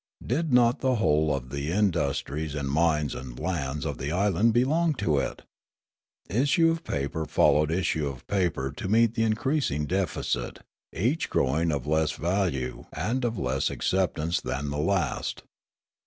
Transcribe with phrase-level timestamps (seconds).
[0.25, 4.95] Did not the whole of the industries and mines and lands of the island belong
[4.95, 5.43] to it?
[6.27, 10.61] Issue of paper followed issue of paper to meet the increasing deficit,
[10.91, 15.43] each growing of less value and of less accept ance than the last.